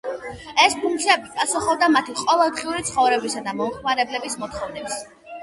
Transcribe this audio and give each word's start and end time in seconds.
ეს 0.61 0.77
ფუნქციები 0.85 1.29
პასუხობდა 1.35 1.89
მათი 1.97 2.15
ყოველდღიური 2.23 2.81
ცხოვრებისა 2.89 3.45
და 3.49 3.55
მომხმარებლების 3.61 4.41
მოთხოვნებს. 4.47 4.99